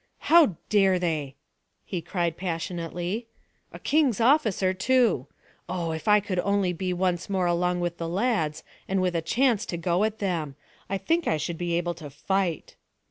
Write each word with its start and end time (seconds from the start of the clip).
"How 0.31 0.55
dare 0.69 0.97
they!" 0.97 1.35
he 1.85 2.01
cried 2.01 2.35
passionately. 2.35 3.27
"A 3.71 3.77
king's 3.77 4.19
officer 4.19 4.73
too! 4.73 5.27
Oh, 5.69 5.91
if 5.91 6.07
I 6.07 6.19
could 6.19 6.39
only 6.39 6.73
be 6.73 6.91
once 6.91 7.29
more 7.29 7.45
along 7.45 7.81
with 7.81 7.99
the 7.99 8.09
lads, 8.09 8.63
and 8.87 8.99
with 8.99 9.15
a 9.15 9.21
chance 9.21 9.63
to 9.67 9.77
go 9.77 10.03
at 10.03 10.17
them! 10.17 10.55
I 10.89 10.97
think 10.97 11.27
I 11.27 11.37
should 11.37 11.59
be 11.59 11.73
able 11.77 11.93
to 11.93 12.09
fight." 12.09 12.75